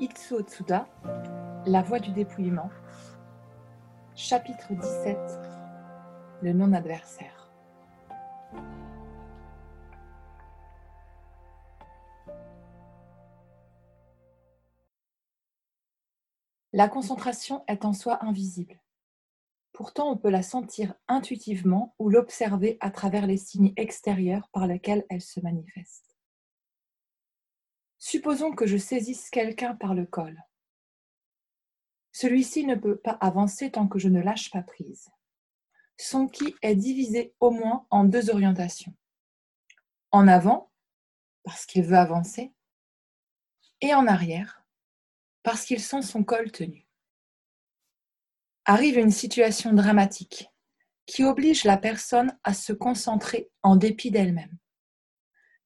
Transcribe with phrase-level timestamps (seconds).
[0.00, 0.38] Itsuo
[1.66, 2.70] La voie du dépouillement,
[4.14, 5.18] chapitre 17,
[6.40, 7.50] Le non-adversaire.
[16.72, 18.80] La concentration est en soi invisible.
[19.72, 25.04] Pourtant, on peut la sentir intuitivement ou l'observer à travers les signes extérieurs par lesquels
[25.10, 26.07] elle se manifeste.
[28.10, 30.42] Supposons que je saisisse quelqu'un par le col.
[32.10, 35.10] Celui-ci ne peut pas avancer tant que je ne lâche pas prise.
[35.98, 38.94] Son qui est divisé au moins en deux orientations.
[40.10, 40.72] En avant,
[41.42, 42.54] parce qu'il veut avancer,
[43.82, 44.64] et en arrière,
[45.42, 46.88] parce qu'il sent son col tenu.
[48.64, 50.48] Arrive une situation dramatique
[51.04, 54.56] qui oblige la personne à se concentrer en dépit d'elle-même.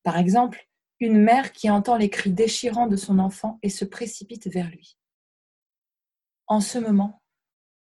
[0.03, 0.69] Par exemple,
[1.03, 4.97] une mère qui entend les cris déchirants de son enfant et se précipite vers lui.
[6.47, 7.25] En ce moment,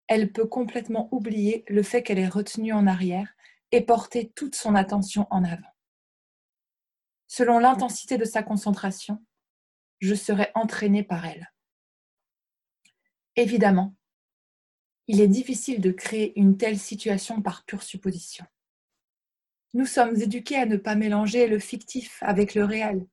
[0.09, 3.33] elle peut complètement oublier le fait qu'elle est retenue en arrière
[3.71, 5.73] et porter toute son attention en avant.
[7.29, 9.25] Selon l'intensité de sa concentration,
[10.01, 11.53] je serai entraînée par elle.
[13.37, 13.95] Évidemment,
[15.07, 18.47] il est difficile de créer une telle situation par pure supposition.
[19.77, 23.07] Nous sommes éduqués à ne pas mélanger le fictif avec le réel,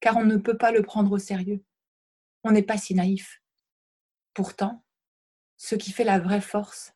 [0.00, 1.62] car on ne peut pas le prendre au sérieux.
[2.42, 3.40] On n'est pas si naïf.
[4.34, 4.84] Pourtant,
[5.56, 6.94] ce qui fait la vraie force,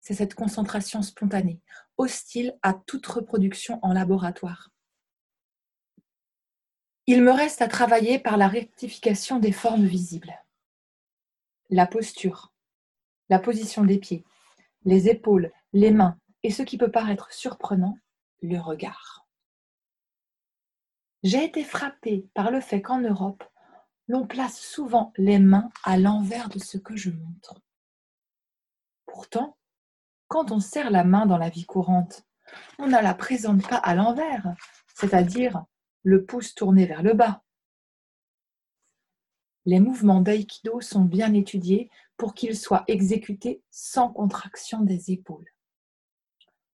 [0.00, 1.60] c'est cette concentration spontanée,
[1.96, 4.70] hostile à toute reproduction en laboratoire.
[7.08, 10.40] Il me reste à travailler par la rectification des formes visibles.
[11.68, 12.52] La posture,
[13.28, 14.24] la position des pieds,
[14.84, 17.98] les épaules, les mains et ce qui peut paraître surprenant,
[18.42, 19.26] le regard.
[21.22, 23.42] J'ai été frappée par le fait qu'en Europe,
[24.08, 27.60] l'on place souvent les mains à l'envers de ce que je montre.
[29.06, 29.56] Pourtant,
[30.28, 32.24] quand on serre la main dans la vie courante,
[32.78, 34.54] on ne la présente pas à l'envers,
[34.94, 35.64] c'est-à-dire
[36.02, 37.42] le pouce tourné vers le bas.
[39.64, 45.52] Les mouvements d'aïkido sont bien étudiés pour qu'ils soient exécutés sans contraction des épaules.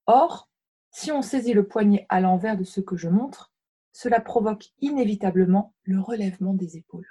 [0.06, 0.50] Or,
[0.92, 3.50] si on saisit le poignet à l'envers de ce que je montre,
[3.92, 7.08] cela provoque inévitablement le relèvement des épaules.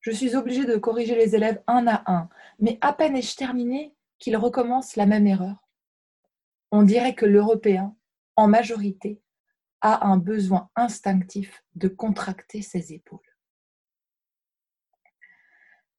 [0.00, 2.28] Je suis obligée de corriger les élèves un à un,
[2.58, 5.68] mais à peine ai-je terminé qu'ils recommencent la même erreur.
[6.70, 7.96] On dirait que l'Européen,
[8.36, 9.20] en majorité,
[9.80, 13.18] a un besoin instinctif de contracter ses épaules.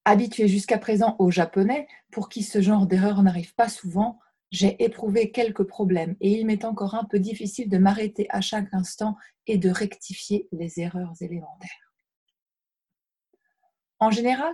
[0.05, 4.19] Habitué jusqu'à présent aux Japonais, pour qui ce genre d'erreur n'arrive pas souvent,
[4.53, 8.71] j'ai éprouvé quelques problèmes et il m'est encore un peu difficile de m'arrêter à chaque
[8.71, 11.95] instant et de rectifier les erreurs élémentaires.
[13.99, 14.53] En général,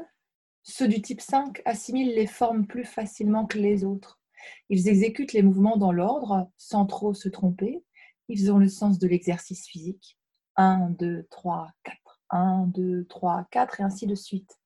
[0.63, 4.21] ceux du type 5 assimilent les formes plus facilement que les autres.
[4.69, 7.83] Ils exécutent les mouvements dans l'ordre sans trop se tromper.
[8.29, 10.17] Ils ont le sens de l'exercice physique.
[10.55, 12.21] 1, 2, 3, 4.
[12.29, 14.61] 1, 2, 3, 4 et ainsi de suite.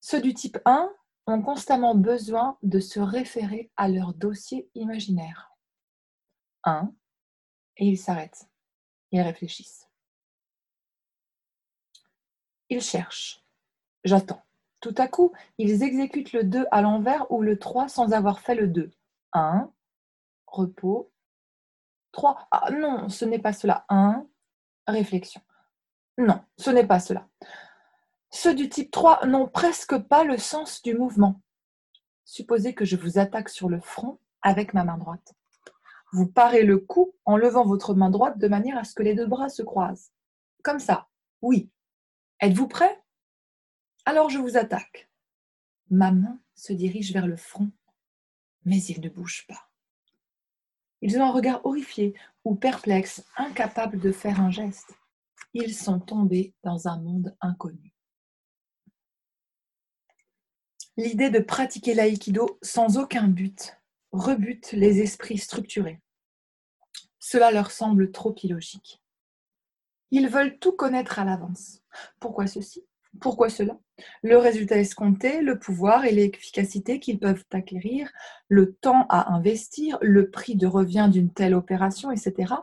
[0.00, 0.90] Ceux du type 1
[1.38, 5.52] constamment besoin de se référer à leur dossier imaginaire.
[6.64, 6.92] Un,
[7.76, 8.48] et ils s'arrêtent.
[9.12, 9.88] Ils réfléchissent.
[12.68, 13.44] Ils cherchent.
[14.04, 14.42] J'attends.
[14.80, 18.54] Tout à coup, ils exécutent le 2 à l'envers ou le 3 sans avoir fait
[18.54, 18.90] le 2.
[19.34, 19.70] 1,
[20.46, 21.12] repos.
[22.12, 23.84] 3, ah non, ce n'est pas cela.
[23.88, 24.26] 1,
[24.86, 25.42] réflexion.
[26.18, 27.28] Non, ce n'est pas cela.
[28.30, 31.42] Ceux du type 3 n'ont presque pas le sens du mouvement.
[32.24, 35.34] Supposez que je vous attaque sur le front avec ma main droite.
[36.12, 39.14] Vous parez le coup en levant votre main droite de manière à ce que les
[39.14, 40.12] deux bras se croisent.
[40.62, 41.08] Comme ça.
[41.42, 41.70] Oui.
[42.40, 43.02] Êtes-vous prêt?
[44.04, 45.10] Alors je vous attaque.
[45.90, 47.70] Ma main se dirige vers le front,
[48.64, 49.68] mais ils ne bougent pas.
[51.00, 52.14] Ils ont un regard horrifié
[52.44, 54.94] ou perplexe, incapables de faire un geste.
[55.52, 57.92] Ils sont tombés dans un monde inconnu.
[60.96, 63.76] L'idée de pratiquer l'aïkido sans aucun but
[64.12, 66.00] rebute les esprits structurés.
[67.18, 69.00] Cela leur semble trop illogique.
[70.10, 71.82] Ils veulent tout connaître à l'avance.
[72.18, 72.84] Pourquoi ceci?
[73.20, 73.78] Pourquoi cela?
[74.22, 78.10] Le résultat escompté, le pouvoir et l'efficacité qu'ils peuvent acquérir,
[78.48, 82.54] le temps à investir, le prix de revient d'une telle opération, etc.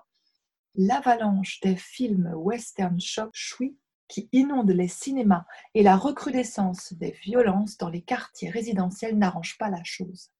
[0.75, 2.99] L'avalanche des films western
[3.33, 3.77] shui
[4.07, 9.69] qui inonde les cinémas et la recrudescence des violences dans les quartiers résidentiels n'arrangent pas
[9.69, 10.31] la chose.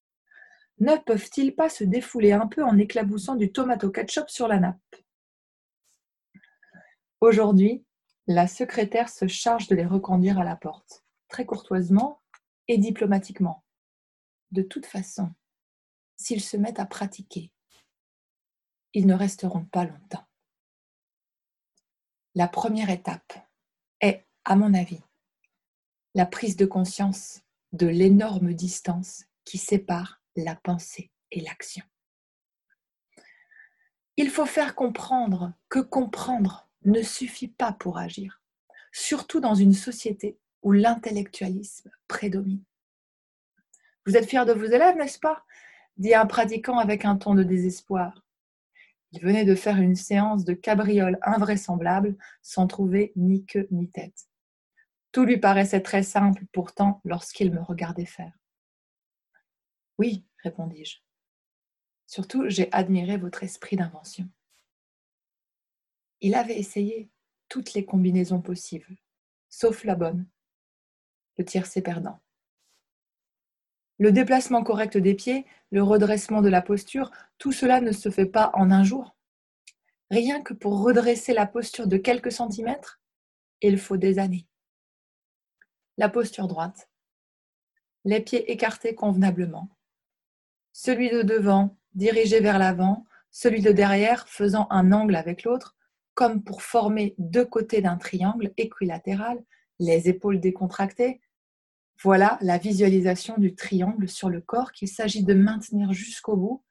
[0.80, 4.96] Ne peuvent-ils pas se défouler un peu en éclaboussant du tomato ketchup sur la nappe?
[7.20, 7.84] Aujourd'hui,
[8.30, 12.22] La secrétaire se charge de les reconduire à la porte, très courtoisement
[12.68, 13.64] et diplomatiquement.
[14.52, 15.34] De toute façon,
[16.18, 17.54] s'ils se mettent à pratiquer,
[18.94, 20.26] ils ne resteront pas longtemps.
[22.36, 23.47] La première étape
[24.50, 25.02] à mon avis,
[26.16, 27.42] la prise de conscience
[27.74, 31.84] de l'énorme distance qui sépare la pensée et l'action.
[34.16, 38.42] Il faut faire comprendre que comprendre ne suffit pas pour agir,
[38.94, 42.64] surtout dans une société où l'intellectualisme prédomine.
[44.06, 45.44] Vous êtes fiers de vos élèves, n'est-ce pas?
[45.98, 48.24] Dit un pratiquant avec un ton de désespoir.
[49.12, 54.27] Il venait de faire une séance de cabriole invraisemblable sans trouver ni queue ni tête.
[55.12, 58.34] Tout lui paraissait très simple pourtant lorsqu'il me regardait faire.
[59.98, 60.98] Oui, répondis-je.
[62.06, 64.30] Surtout, j'ai admiré votre esprit d'invention.
[66.22, 67.10] Il avait essayé
[67.50, 68.98] toutes les combinaisons possibles,
[69.50, 70.28] sauf la bonne,
[71.38, 72.20] le tiercé perdant.
[74.00, 78.26] Le déplacement correct des pieds, le redressement de la posture, tout cela ne se fait
[78.26, 79.16] pas en un jour.
[80.10, 83.02] Rien que pour redresser la posture de quelques centimètres,
[83.62, 84.47] il faut des années.
[85.98, 86.90] La posture droite,
[88.06, 89.70] les pieds écartés convenablement,
[90.72, 95.76] celui de devant dirigé vers l'avant, celui de derrière faisant un angle avec l'autre,
[96.14, 99.44] comme pour former deux côtés d'un triangle équilatéral,
[99.80, 101.20] les épaules décontractées.
[102.04, 106.64] Voilà la visualisation du triangle sur le corps qu'il s'agit de maintenir jusqu'au bout.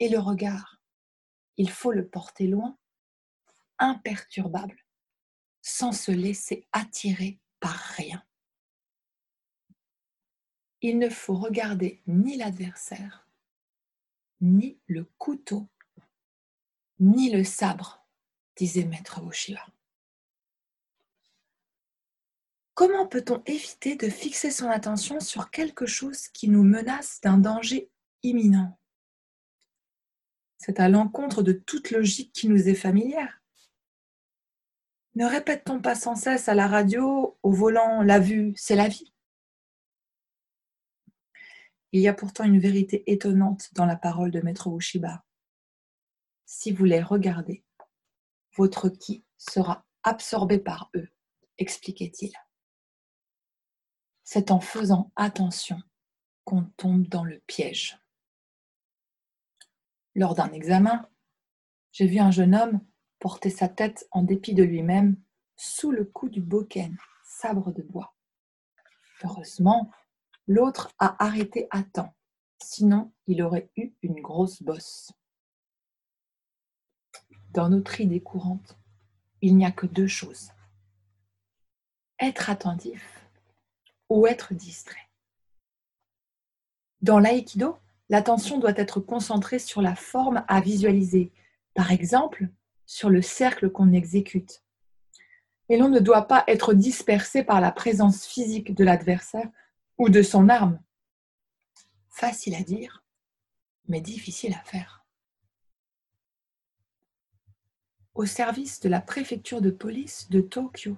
[0.00, 0.82] Et le regard,
[1.56, 2.76] il faut le porter loin,
[3.78, 4.84] imperturbable,
[5.62, 8.22] sans se laisser attirer par rien.
[10.88, 13.26] Il ne faut regarder ni l'adversaire,
[14.40, 15.66] ni le couteau,
[17.00, 18.06] ni le sabre,
[18.54, 19.66] disait maître Oshiba.
[22.74, 27.90] Comment peut-on éviter de fixer son attention sur quelque chose qui nous menace d'un danger
[28.22, 28.78] imminent?
[30.56, 33.42] C'est à l'encontre de toute logique qui nous est familière.
[35.16, 39.12] Ne répète-t-on pas sans cesse à la radio, au volant, la vue, c'est la vie?
[41.96, 45.24] Il y a pourtant une vérité étonnante dans la parole de Maître Ushiba.
[46.44, 47.64] Si vous les regardez,
[48.54, 51.08] votre qui sera absorbé par eux,
[51.56, 52.32] expliquait-il.
[54.24, 55.80] C'est en faisant attention
[56.44, 57.98] qu'on tombe dans le piège.
[60.14, 61.08] Lors d'un examen,
[61.92, 62.80] j'ai vu un jeune homme
[63.20, 65.16] porter sa tête en dépit de lui-même
[65.56, 66.94] sous le coup du boken,
[67.24, 68.14] sabre de bois.
[69.24, 69.90] Heureusement,
[70.46, 72.14] L'autre a arrêté à temps,
[72.62, 75.10] sinon il aurait eu une grosse bosse.
[77.52, 78.78] Dans notre idée courante,
[79.40, 80.50] il n'y a que deux choses.
[82.20, 83.28] Être attentif
[84.08, 85.08] ou être distrait.
[87.02, 87.78] Dans l'aïkido,
[88.08, 91.32] l'attention doit être concentrée sur la forme à visualiser,
[91.74, 92.48] par exemple
[92.86, 94.62] sur le cercle qu'on exécute.
[95.68, 99.50] Et l'on ne doit pas être dispersé par la présence physique de l'adversaire
[99.98, 100.80] ou de son arme.
[102.08, 103.04] Facile à dire,
[103.88, 105.04] mais difficile à faire.
[108.14, 110.96] Au service de la préfecture de police de Tokyo,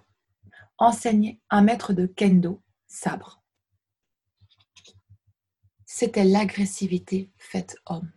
[0.79, 3.43] enseignait un maître de kendo, sabre.
[5.85, 8.13] C'était l'agressivité faite homme.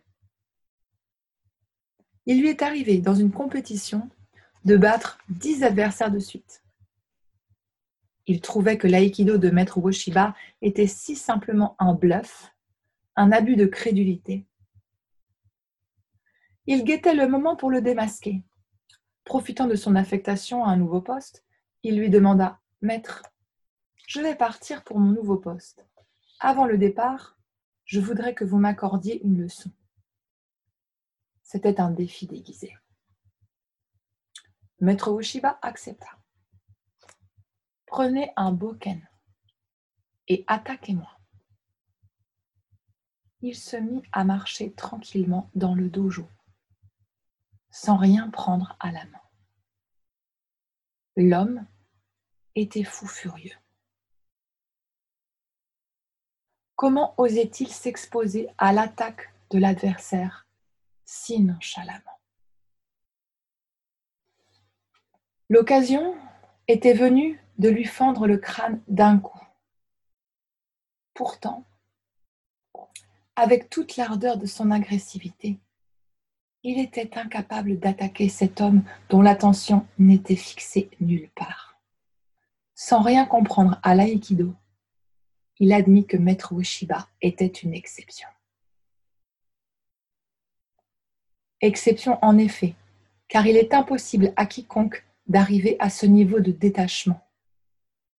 [2.26, 4.08] Il lui est arrivé dans une compétition
[4.64, 6.62] de battre dix adversaires de suite.
[8.26, 12.54] Il trouvait que l'aïkido de maître Woshiba était si simplement un bluff,
[13.16, 14.46] un abus de crédulité.
[16.66, 18.42] Il guettait le moment pour le démasquer.
[19.24, 21.44] Profitant de son affectation à un nouveau poste,
[21.82, 23.22] il lui demanda Maître,
[24.06, 25.86] je vais partir pour mon nouveau poste.
[26.40, 27.38] Avant le départ,
[27.84, 29.70] je voudrais que vous m'accordiez une leçon.
[31.42, 32.76] C'était un défi déguisé.
[34.80, 36.21] Maître Woshiba accepta.
[37.92, 39.06] Prenez un boken
[40.26, 41.14] et attaquez-moi.
[43.42, 46.26] Il se mit à marcher tranquillement dans le dojo,
[47.70, 49.20] sans rien prendre à la main.
[51.16, 51.66] L'homme
[52.54, 53.58] était fou furieux.
[56.76, 60.46] Comment osait-il s'exposer à l'attaque de l'adversaire
[61.04, 62.18] si nonchalamment?
[65.50, 66.16] L'occasion
[66.68, 69.40] était venue de lui fendre le crâne d'un coup.
[71.14, 71.64] Pourtant,
[73.36, 75.60] avec toute l'ardeur de son agressivité,
[76.64, 81.80] il était incapable d'attaquer cet homme dont l'attention n'était fixée nulle part.
[82.74, 84.54] Sans rien comprendre à l'aïkido,
[85.60, 88.28] il admit que Maître Ueshiba était une exception.
[91.60, 92.74] Exception en effet,
[93.28, 97.24] car il est impossible à quiconque d'arriver à ce niveau de détachement,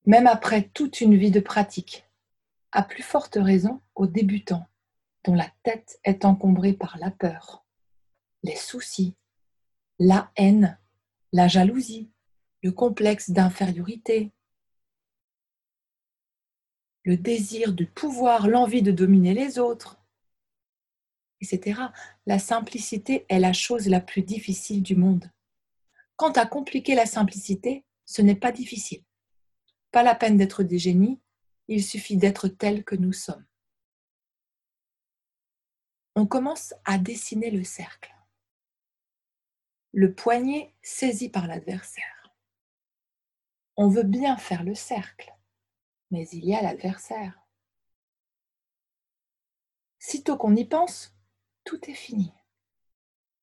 [0.06, 2.06] même après toute une vie de pratique,
[2.72, 4.68] à plus forte raison aux débutants,
[5.24, 7.66] dont la tête est encombrée par la peur,
[8.44, 9.16] les soucis,
[10.00, 10.78] la haine,
[11.32, 12.10] la jalousie,
[12.62, 14.32] le complexe d'infériorité,
[17.04, 20.02] le désir du pouvoir, l'envie de dominer les autres,
[21.42, 21.82] etc.
[22.26, 25.30] La simplicité est la chose la plus difficile du monde.
[26.16, 29.04] Quant à compliquer la simplicité, ce n'est pas difficile.
[29.94, 31.22] Pas la peine d'être des génies,
[31.68, 33.46] il suffit d'être tel que nous sommes.
[36.16, 38.12] On commence à dessiner le cercle.
[39.92, 42.34] Le poignet saisi par l'adversaire.
[43.78, 45.32] On veut bien faire le cercle,
[46.10, 47.40] mais il y a l'adversaire.
[50.00, 51.16] Sitôt qu'on y pense,
[51.66, 52.34] tout est fini.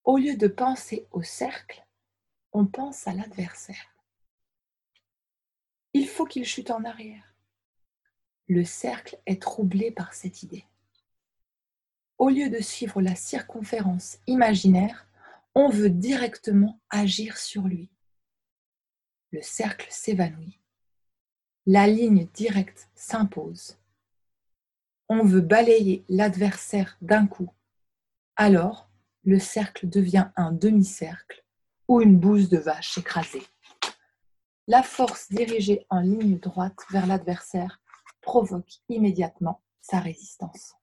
[0.02, 1.87] Au lieu de penser au cercle,
[2.50, 4.00] on pense à l'adversaire.
[5.92, 7.35] Il faut qu'il chute en arrière.
[8.49, 10.64] Le cercle est troublé par cette idée.
[12.18, 15.06] Au lieu de suivre la circonférence imaginaire,
[15.54, 17.90] on veut directement agir sur lui.
[19.30, 20.61] Le cercle s'évanouit
[21.66, 23.78] la ligne directe s'impose.
[25.09, 27.50] On veut balayer l'adversaire d'un coup.
[28.35, 28.88] Alors,
[29.25, 31.44] le cercle devient un demi-cercle
[31.87, 33.42] ou une bouse de vache écrasée.
[34.67, 37.81] La force dirigée en ligne droite vers l'adversaire
[38.21, 40.75] provoque immédiatement sa résistance.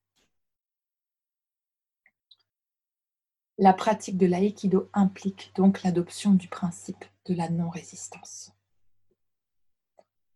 [3.57, 8.51] La pratique de l'aïkido implique donc l'adoption du principe de la non-résistance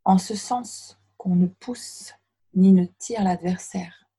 [0.06, 2.14] en ce sens qu'on ne pousse
[2.54, 4.10] ni ne tire l'adversaire,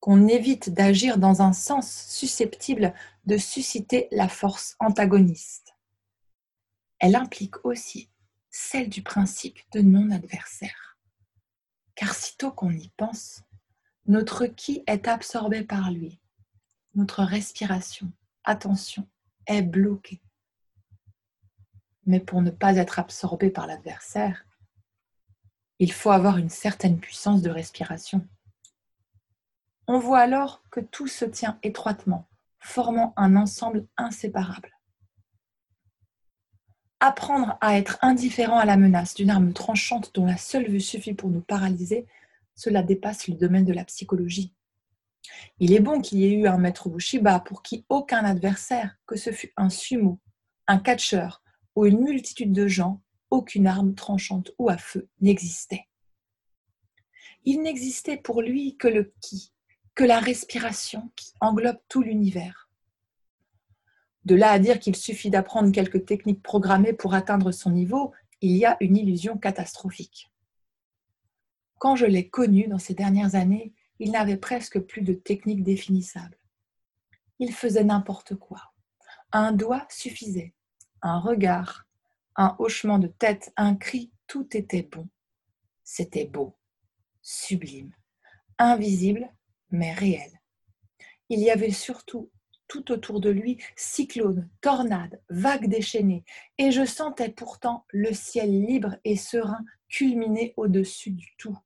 [0.00, 2.94] qu'on évite d'agir dans un sens susceptible
[3.26, 5.73] de susciter la force antagoniste.
[6.98, 8.10] Elle implique aussi
[8.50, 10.96] celle du principe de non-adversaire.
[11.94, 13.42] Car sitôt qu'on y pense,
[14.06, 16.20] notre qui est absorbé par lui,
[16.94, 18.12] notre respiration,
[18.44, 19.08] attention,
[19.46, 20.22] est bloquée.
[22.06, 24.44] Mais pour ne pas être absorbé par l'adversaire,
[25.78, 28.26] il faut avoir une certaine puissance de respiration.
[29.86, 32.28] On voit alors que tout se tient étroitement,
[32.60, 34.73] formant un ensemble inséparable.
[37.06, 41.12] Apprendre à être indifférent à la menace d'une arme tranchante dont la seule vue suffit
[41.12, 42.06] pour nous paralyser,
[42.54, 44.54] cela dépasse le domaine de la psychologie.
[45.58, 49.16] Il est bon qu'il y ait eu un maître Bushiba pour qui aucun adversaire, que
[49.16, 50.18] ce fût un sumo,
[50.66, 51.42] un catcheur
[51.76, 55.86] ou une multitude de gens, aucune arme tranchante ou à feu n'existait.
[57.44, 59.52] Il n'existait pour lui que le qui,
[59.94, 62.63] que la respiration qui englobe tout l'univers.
[64.24, 68.56] De là à dire qu'il suffit d'apprendre quelques techniques programmées pour atteindre son niveau, il
[68.56, 70.30] y a une illusion catastrophique.
[71.78, 76.38] Quand je l'ai connu dans ces dernières années, il n'avait presque plus de technique définissable.
[77.38, 78.72] Il faisait n'importe quoi.
[79.32, 80.54] Un doigt suffisait,
[81.02, 81.86] un regard,
[82.36, 85.08] un hochement de tête, un cri, tout était bon.
[85.84, 86.56] C'était beau,
[87.20, 87.92] sublime,
[88.58, 89.28] invisible,
[89.70, 90.40] mais réel.
[91.28, 92.30] Il y avait surtout
[92.68, 96.24] tout autour de lui cyclones, tornades, vagues déchaînées,
[96.58, 101.58] et je sentais pourtant le ciel libre et serein culminer au-dessus du tout.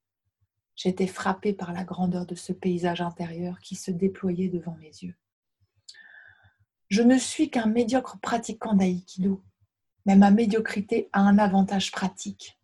[0.76, 5.16] J'étais frappée par la grandeur de ce paysage intérieur qui se déployait devant mes yeux.
[6.88, 9.42] Je ne suis qu'un médiocre pratiquant d'aïkido,
[10.06, 12.58] mais ma médiocrité a un avantage pratique.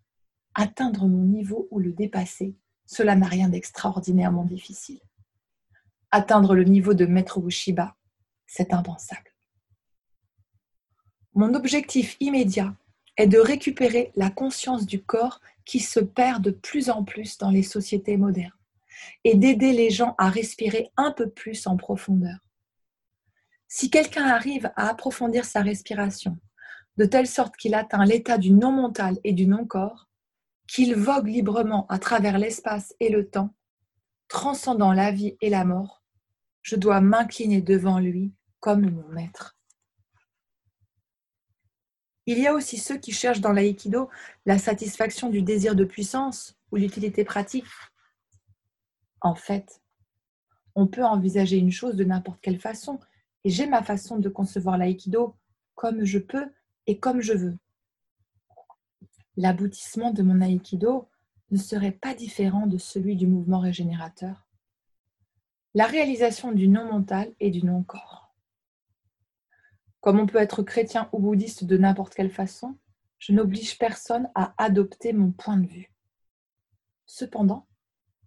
[0.54, 5.00] Atteindre mon niveau ou le dépasser, cela n'a rien d'extraordinairement difficile.
[6.10, 7.96] Atteindre le niveau de Maître Bushiba,
[8.56, 9.34] c'est impensable.
[11.34, 12.76] Mon objectif immédiat
[13.16, 17.50] est de récupérer la conscience du corps qui se perd de plus en plus dans
[17.50, 18.52] les sociétés modernes
[19.24, 22.38] et d'aider les gens à respirer un peu plus en profondeur.
[23.66, 26.38] Si quelqu'un arrive à approfondir sa respiration,
[26.96, 30.08] de telle sorte qu'il atteint l'état du non mental et du non-corps,
[30.68, 33.52] qu'il vogue librement à travers l'espace et le temps,
[34.28, 36.04] transcendant la vie et la mort,
[36.62, 38.32] je dois m'incliner devant lui
[38.64, 39.58] comme mon maître.
[42.24, 44.08] Il y a aussi ceux qui cherchent dans l'aïkido
[44.46, 47.66] la satisfaction du désir de puissance ou l'utilité pratique.
[49.20, 49.82] En fait,
[50.74, 52.98] on peut envisager une chose de n'importe quelle façon,
[53.44, 55.36] et j'ai ma façon de concevoir l'aïkido
[55.74, 56.50] comme je peux
[56.86, 57.58] et comme je veux.
[59.36, 61.06] l'aboutissement de mon aïkido
[61.50, 64.48] ne serait pas différent de celui du mouvement régénérateur.
[65.74, 68.23] La réalisation du non mental et du non corps.
[70.04, 72.76] Comme on peut être chrétien ou bouddhiste de n'importe quelle façon,
[73.18, 75.94] je n'oblige personne à adopter mon point de vue.
[77.06, 77.66] Cependant,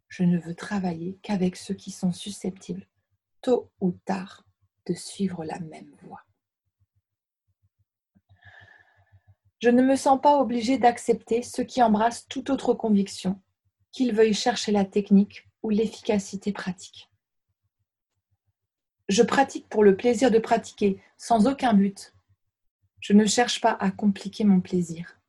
[0.08, 2.88] je ne veux travailler qu'avec ceux qui sont susceptibles,
[3.44, 4.48] tôt ou tard,
[4.88, 6.24] de suivre la même voie.
[9.60, 13.40] Je ne me sens pas obligée d'accepter ceux qui embrassent toute autre conviction,
[13.92, 17.12] qu'ils veuillent chercher la technique ou l'efficacité pratique.
[19.10, 22.14] Je pratique pour le plaisir de pratiquer, sans aucun but.
[23.00, 25.20] Je ne cherche pas à compliquer mon plaisir.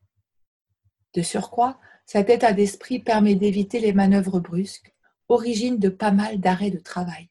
[1.15, 4.95] De surcroît, cet état d'esprit permet d'éviter les manœuvres brusques,
[5.29, 7.29] origine de pas mal d'arrêts de travail.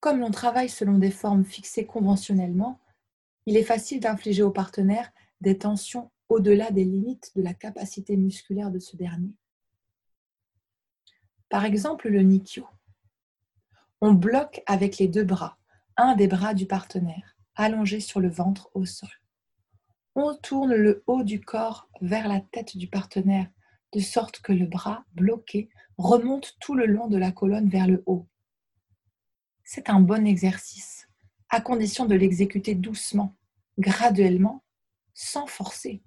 [0.00, 2.80] Comme l'on travaille selon des formes fixées conventionnellement,
[3.46, 8.70] il est facile d'infliger au partenaire des tensions au-delà des limites de la capacité musculaire
[8.70, 9.34] de ce dernier.
[11.48, 12.66] Par exemple, le Nikyo.
[14.02, 15.56] On bloque avec les deux bras,
[15.96, 19.08] un des bras du partenaire, allongé sur le ventre au sol.
[20.14, 23.48] On tourne le haut du corps vers la tête du partenaire,
[23.92, 28.02] de sorte que le bras bloqué remonte tout le long de la colonne vers le
[28.06, 28.26] haut.
[29.64, 31.08] C'est un bon exercice
[31.48, 33.34] à condition de l'exécuter doucement,
[33.78, 34.62] graduellement,
[35.14, 36.02] sans forcer.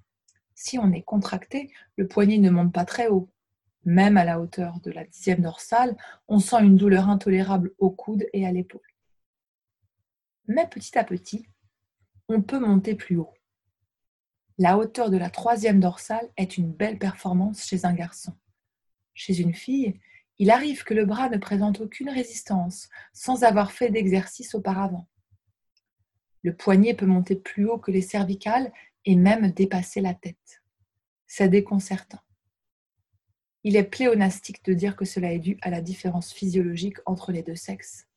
[0.54, 3.30] Si on est contracté, le poignet ne monte pas très haut.
[3.86, 5.96] Même à la hauteur de la dixième dorsale,
[6.28, 8.82] on sent une douleur intolérable au coude et à l'épaule.
[10.48, 11.48] Mais petit à petit,
[12.28, 13.34] on peut monter plus haut.
[14.58, 18.34] La hauteur de la troisième dorsale est une belle performance chez un garçon.
[19.14, 20.00] Chez une fille,
[20.38, 25.08] il arrive que le bras ne présente aucune résistance sans avoir fait d'exercice auparavant.
[26.44, 28.72] Le poignet peut monter plus haut que les cervicales
[29.06, 30.62] et même dépasser la tête.
[31.28, 32.20] C'est déconcertant.
[33.64, 37.44] Il est pléonastique de dire que cela est dû à la différence physiologique entre les
[37.44, 38.08] deux sexes.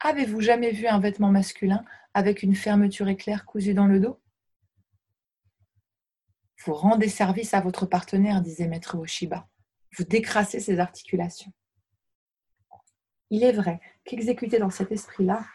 [0.00, 4.20] Avez-vous jamais vu un vêtement masculin avec une fermeture éclair cousue dans le dos?
[6.64, 9.48] Vous rendez service à votre partenaire, disait Maître Oshiba.
[9.96, 11.52] Vous décrassez ses articulations.
[13.30, 15.46] Il est vrai qu'exécuté dans cet esprit-là,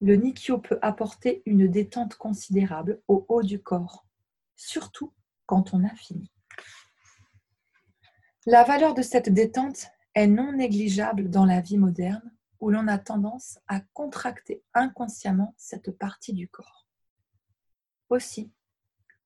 [0.00, 4.06] le Nikyo peut apporter une détente considérable au haut du corps,
[4.56, 5.12] surtout
[5.46, 6.30] quand on a fini.
[8.46, 12.98] La valeur de cette détente est non négligeable dans la vie moderne où l'on a
[12.98, 16.88] tendance à contracter inconsciemment cette partie du corps.
[18.08, 18.50] Aussi,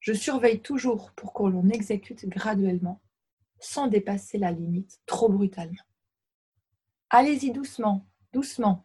[0.01, 3.01] je surveille toujours pour que l'on exécute graduellement,
[3.61, 5.85] sans dépasser la limite trop brutalement.
[7.09, 8.85] Allez-y doucement, doucement,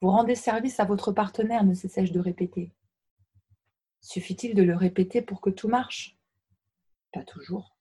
[0.00, 2.72] vous rendez service à votre partenaire, ne cesse de répéter.
[4.00, 6.18] Suffit-il de le répéter pour que tout marche?
[7.12, 7.76] Pas toujours.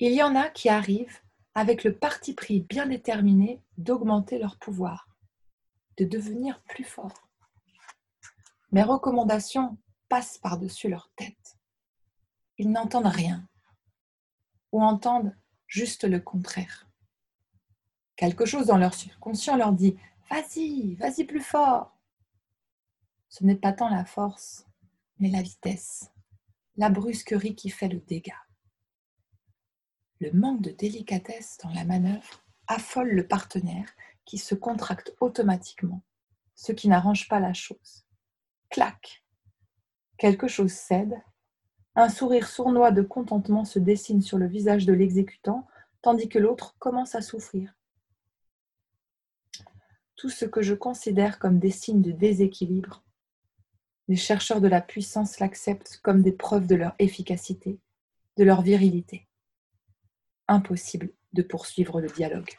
[0.00, 1.20] Il y en a qui arrivent
[1.54, 5.08] avec le parti pris bien déterminé d'augmenter leur pouvoir,
[5.96, 7.28] de devenir plus forts.
[8.70, 9.76] Mes recommandations
[10.08, 11.58] passent par-dessus leur tête.
[12.58, 13.48] Ils n'entendent rien
[14.70, 15.34] ou entendent
[15.66, 16.88] juste le contraire.
[18.14, 19.96] Quelque chose dans leur subconscient leur dit
[20.30, 21.96] Vas-y, vas-y plus fort.
[23.28, 24.66] Ce n'est pas tant la force,
[25.18, 26.12] mais la vitesse,
[26.76, 28.47] la brusquerie qui fait le dégât.
[30.20, 33.88] Le manque de délicatesse dans la manœuvre affole le partenaire
[34.24, 36.02] qui se contracte automatiquement,
[36.54, 38.04] ce qui n'arrange pas la chose.
[38.70, 39.24] Clac
[40.16, 41.14] Quelque chose cède,
[41.94, 45.66] un sourire sournois de contentement se dessine sur le visage de l'exécutant,
[46.02, 47.78] tandis que l'autre commence à souffrir
[50.18, 53.04] tout ce que je considère comme des signes de déséquilibre.
[54.08, 57.78] Les chercheurs de la puissance l'acceptent comme des preuves de leur efficacité,
[58.36, 59.27] de leur virilité.
[60.48, 62.50] Impossible de poursuivre le dialogue.